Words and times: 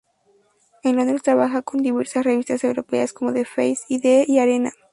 En 0.81 0.95
Londres 0.95 1.21
trabajó 1.21 1.61
con 1.61 1.83
diversas 1.83 2.23
revistas 2.25 2.63
europeas 2.63 3.13
como 3.13 3.33
The 3.33 3.45
Face, 3.45 3.83
i-D 3.89 4.25
y 4.27 4.39
Arena. 4.39 4.71